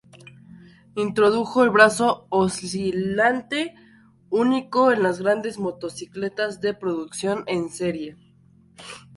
Introdujo 0.95 1.61
el 1.63 1.69
brazo 1.69 2.25
oscilante, 2.31 3.75
único 4.31 4.91
en 4.91 5.03
las 5.03 5.21
grandes 5.21 5.59
motocicletas 5.59 6.59
de 6.59 6.73
producción 6.73 7.43
en 7.45 7.69
serie. 7.69 8.17